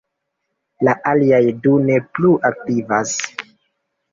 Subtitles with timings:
[0.87, 3.13] La aliaj du ne plu aktivas.